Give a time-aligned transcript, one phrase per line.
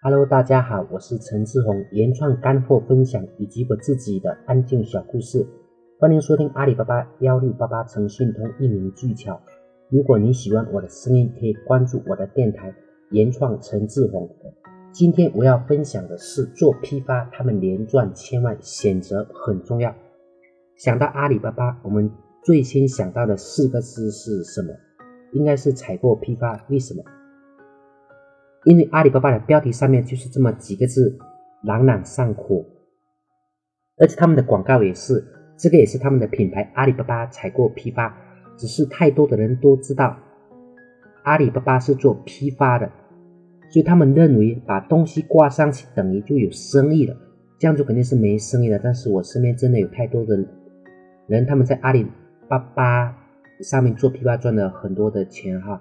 [0.00, 5.44] Hello，大家好，我是陈志宏，原创干货分享以及我自己的安静小故事，
[5.98, 9.40] 欢迎收听阿里巴巴幺六八八诚信通一鸣巨巧。
[9.90, 12.72] 如果你喜欢我的声音，可以关注我的电台
[13.10, 14.30] 原创陈志宏。
[14.92, 19.92] 今天我要分享的是做批发，他们连赚千万，选择很重要。
[20.76, 22.08] 想到阿里巴巴，我们
[22.44, 24.68] 最先想到的四个字是什么？
[25.32, 26.64] 应该是采购批发。
[26.68, 27.02] 为什么？
[28.64, 31.18] 因为阿里巴巴的标题上面就是这么几个字，
[31.62, 32.64] 朗朗上口。
[33.98, 35.24] 而且他们的广告也是，
[35.56, 38.16] 这个也是他们的品牌——阿里巴巴采购批发。
[38.56, 40.18] 只是太多的人都知道
[41.22, 42.90] 阿里巴巴是做批发的，
[43.70, 47.16] 所以他们认为把东西挂上去等于就有生意了，
[47.60, 48.80] 这样就肯定是没生意了。
[48.82, 50.36] 但是我身边真的有太多的
[51.28, 52.04] 人，他们在阿里
[52.48, 53.16] 巴巴
[53.60, 55.80] 上面做批发赚了很多的钱哈。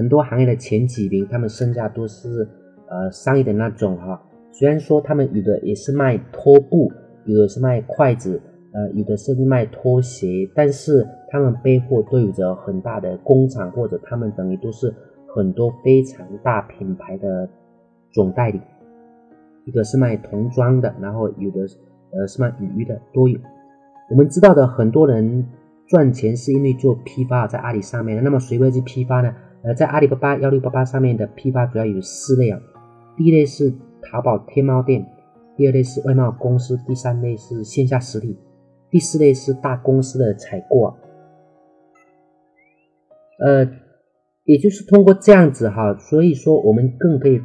[0.00, 2.48] 很多行业的前几名，他们身价都是
[2.88, 4.18] 呃上亿的那种哈。
[4.50, 6.90] 虽然说他们有的也是卖拖布，
[7.26, 8.40] 有的是卖筷子，
[8.72, 14.90] 呃，有的是卖拖鞋，但是他们背后都有着很大的工厂，或者他们等于都是
[15.34, 17.46] 很多非常大品牌的
[18.10, 18.58] 总代理。
[19.66, 21.60] 一个是卖童装的，然后有的
[22.12, 23.38] 呃是卖雨衣的都有。
[24.10, 25.46] 我们知道的很多人
[25.86, 29.30] 赚钱是因为做批发，在阿里上面，那么谁会去批发呢？
[29.62, 32.58] 呃，在阿里巴巴幺六八八上面的批发主要有四类啊，
[33.16, 35.06] 第一类是淘宝天猫店，
[35.54, 38.38] 第二类是外贸公司，第三类是线下实体，
[38.90, 40.96] 第四类是大公司的采购啊。
[43.38, 43.70] 呃，
[44.44, 47.38] 也就是通过这样子哈，所以说我们更可以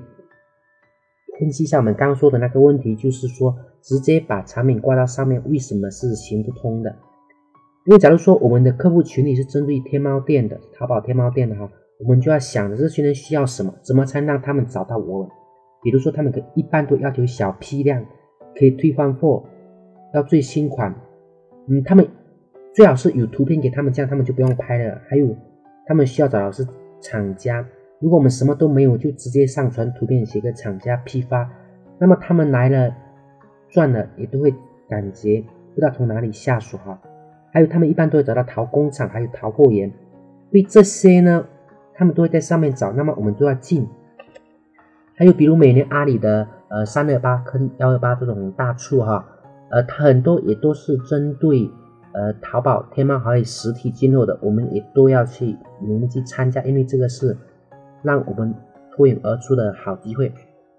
[1.37, 6.95] 分析一下我们刚刚说的那个问题，就是说直接把产品挂到上面，为什么是行不通的？
[7.85, 11.69] 因为假如说我们的客户群里是针对天猫店的，淘宝天猫店的哈。
[12.03, 15.29] 我们就要想着这些人需要什么，怎么才让他们找到我们？
[15.81, 18.03] 比如说，他们可一般都要求小批量，
[18.57, 19.43] 可以退换货，
[20.13, 20.93] 要最新款。
[21.67, 22.07] 嗯，他们
[22.73, 24.99] 最好是有图片给他们，这样他们就不用拍了。
[25.07, 25.35] 还有，
[25.85, 26.67] 他们需要找的是
[27.01, 27.65] 厂家。
[27.99, 31.49] 如果我们什么都没有，就直接上传图片，写个厂家批发，
[31.99, 32.93] 那么他们来了
[33.69, 34.53] 赚了也都会
[34.89, 35.41] 感觉
[35.73, 36.99] 不知道从哪里下手哈。
[37.53, 39.91] 还有，他们一般都会找到淘工厂，还有淘货源。
[40.51, 41.47] 对这些呢？
[41.97, 43.87] 他们都会在上面找，那么我们都要进。
[45.15, 49.25] 还有比如每年阿里的呃三二八坑幺二八这种大促哈，
[49.71, 51.71] 呃它很多也都是针对
[52.13, 57.37] 呃淘宝、天猫还有实体进货的，我们也都要去努力去参加，因为这个是
[58.03, 58.53] 让我们
[58.93, 60.33] 脱颖而出的好机会。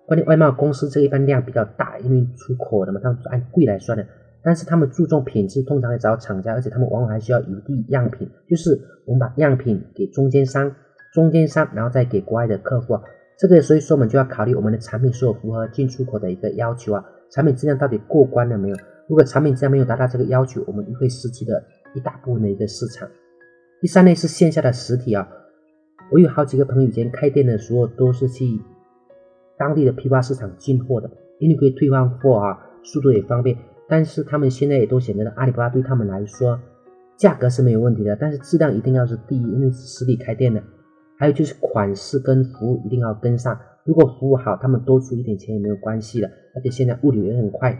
[0.05, 4.06] 关键外贸公司这一般量比较大，因为出口的嘛，他们是按柜来算的。
[4.43, 10.71] 但是他们注重品质，通常会找厂家，而且他们往往还需要邮递样品，就是我们把样品给中间商。
[11.16, 13.03] 中间商，然后再给国外的客户啊，
[13.38, 18.77] 这个所以说我们就要考虑我们的产品是否符合进出口的一个要求啊，产品质量到底过关了没有？
[19.09, 23.09] 如果产品质量没有达到这个要求，我们会失去的一大部分的一个市场。
[23.81, 25.26] 第三类是线下的实体啊，
[26.12, 28.44] 我有好几个朋友以前开店的时候都是去
[29.56, 33.56] 当地的批发市场进货的，因为可以退换货啊，速度也方便。
[33.88, 36.60] 但是他们现在也都选择了阿里巴巴，对他们来说
[37.16, 40.62] 价格是没有问题的，但是质量一定要是第一，因为实体开店的。
[41.19, 46.31] 还有就是款式跟服务一定要跟上，如果服务好，他们多出一点钱也没有关系的。
[46.54, 47.78] 而且现在物流也很快，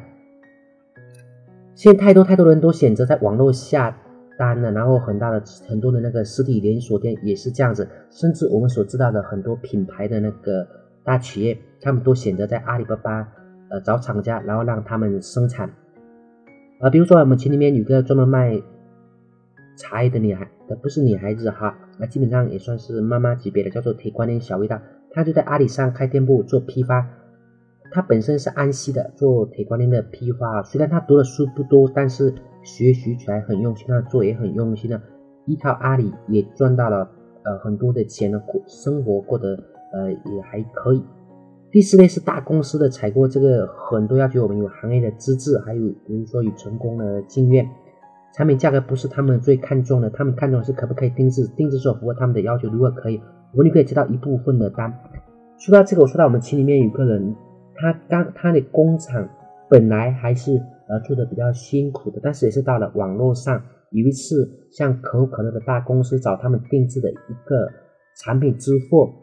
[1.75, 3.97] 现在太多太多人都选择在网络下
[4.39, 10.67] 单了，然后很大的很多的那个实体连锁店也是这样子，甚至我们所知道的很多品牌的那个
[11.03, 13.29] 大企业，他们都选择在阿里巴巴
[13.71, 15.71] 呃找厂家，然后让他们生产。
[16.79, 18.61] 啊，比如说我们群里面有个专门卖
[19.77, 21.77] 茶叶的女孩，呃不是女孩子哈。
[21.99, 24.81] 那基本上也算是妈妈级别的，叫做铁观音小味道。
[25.13, 27.09] 他就在阿里上开店铺做批发。
[27.93, 30.63] 他本身是安溪的，做铁观音的批发。
[30.63, 35.01] 虽然他读的书不多，但是学习起来很用心，他做也很用心的。
[35.47, 37.09] 依靠阿里也赚到了
[37.45, 39.57] 呃很多的钱呢，过生活过得
[39.93, 41.03] 呃也还可以。
[41.71, 47.69] 第四类是大公司的采购，这个很多要求我们有行业的资质，还有比如说有成功的经验。
[48.37, 52.69] 产品价格不是他们最看重的，他们看重的是可不可以定制，定制是否符合他们的要求。
[52.69, 53.19] 如果可以，
[53.53, 54.93] 我们就可以接到一部分的单。
[55.57, 57.35] 说到这个，我说到我们群里面有个人，
[57.75, 59.27] 他刚他的工厂
[59.71, 67.67] 本来还是呃做的比较辛苦的，但是也是到了网络上，有一次像可口可乐的大公司找他们定制的一个
[68.23, 69.15] 产品之后，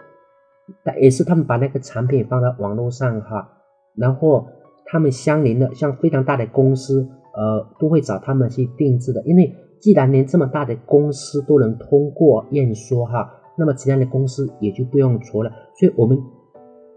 [0.83, 3.47] 但也是他们把那个产品放到网络上哈，
[3.95, 4.47] 然后
[4.87, 7.07] 他们相邻的像非常大的公司。
[7.35, 15.51] 呃，都会找他们去定制的，因为既然连这么大的公司都能通过验收哈，那么其他的公司也就不用愁了。
[15.77, 16.17] 所以我们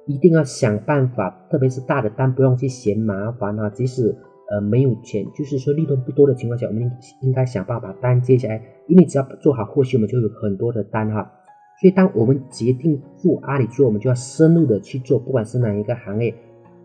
[0.07, 3.69] 一定要想办法，特别是大的单不用去嫌麻烦啊。
[3.71, 4.17] 即使
[4.51, 6.91] 呃没有钱，就是说利润不多的情况下，我们
[7.23, 11.33] 应该想办法把单接下来，因为只要做好后续，我们就有很多的单哈。
[11.81, 16.35] 所以当我们决定做阿里做，我们就要深入的去做，不管是哪一个行业，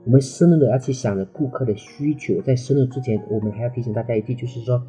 [0.06, 2.42] 我们深入的要去想着顾客的需求。
[2.42, 4.82] 在深入之前，我们还要提醒大家一句，就是说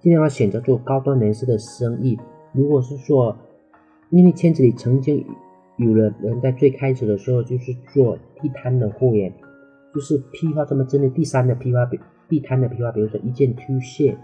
[0.00, 2.18] 尽量要选择做高端人士的生意。
[2.52, 3.36] 如果是说，
[4.10, 5.24] 因为圈子里曾经
[5.76, 9.32] 有了人在最开始的时候就是做地摊的货源，
[9.94, 14.16] 就是批发这么针对第三的批发，比地摊的批发，比如说一件 T 恤，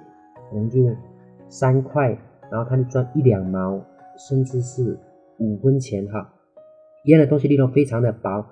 [0.50, 0.78] 可能就
[1.48, 2.16] 三块，
[2.50, 3.84] 然后他就赚一两毛，
[4.28, 4.98] 甚至是。
[5.42, 6.34] 五分钱哈，
[7.02, 8.44] 一样的东西利润非常的薄，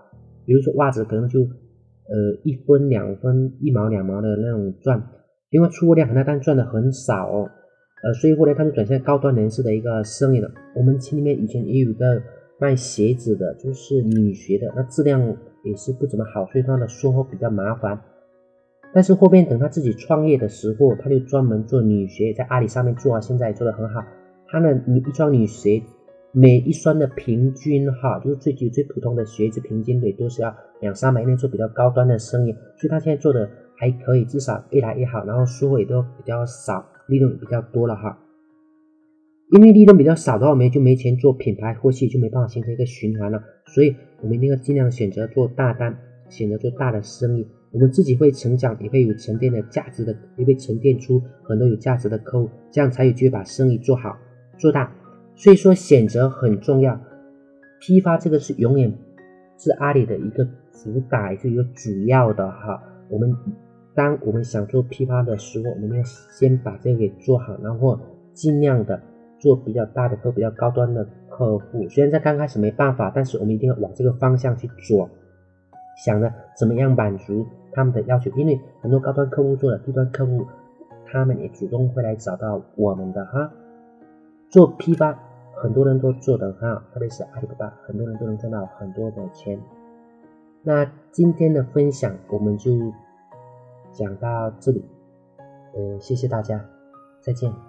[0.47, 1.41] 比如说袜子可能就
[2.09, 5.03] 呃一分两分一毛两毛的那种赚，
[5.51, 7.51] 因为出货量很大，但赚的很少哦，
[8.03, 10.51] 呃，所以后来他就转向高端人士的一个生意了。
[10.75, 12.23] 我们群里面以前也有一个
[12.59, 15.21] 卖鞋子的，就是女鞋的，那质量
[15.65, 18.01] 也是不怎么好，所以他的售后比较麻烦。
[18.95, 24.03] 但是后边等他自己创业的时候，他就专门做女鞋，在阿里上面做，现在做的很好。
[24.47, 25.83] 他的女一双女鞋。
[26.41, 38.17] 每一双的平均哈，就是最最最普通的鞋子，平均得都是要两三百，那做比较高端的生意，所以他现在做的还可以，至少越来越好，然后收获也都比较少，利润比较多了哈。
[39.51, 45.99] 因为利润比较少的话，我们就没钱做品牌，后期就没办法形成一个循环了，所以我们一定要尽量选择做大单，
[46.29, 54.17] 选择做大的生意，我们自己会成长，也会有沉淀的价值的，也会沉淀出很多有价值的客户，这样才有机会把生意做好
[54.57, 54.95] 做大。
[55.39, 57.01] 所以说选择很重要，
[57.79, 58.93] 批发这个是永远
[59.57, 62.83] 是阿里的一个主打，也是一个主要的哈。
[63.09, 63.33] 我们
[63.95, 67.97] 当我们想做批发的时候，我们要先把这个给做好，然后
[68.33, 69.01] 尽量的
[69.39, 71.89] 做比较大的客、比较高端的客户。
[71.89, 75.09] 虽然在刚开始没办法，但是我们一定要往这个方向去做，
[76.05, 78.29] 想着怎么样满足他们的要求。
[78.33, 80.45] 因为很多高端客户做了低端客户，
[81.07, 83.53] 他们也主动会来找到我们的哈，
[84.51, 85.17] 做批发。
[85.63, 89.61] 很多人都做得很好，特别是阿里巴巴，很多人都能赚到很多的钱。
[90.63, 92.71] 那今天的分享我们就
[93.93, 94.85] 讲到这里，
[95.75, 96.65] 呃，谢谢大家，
[97.21, 97.68] 再见。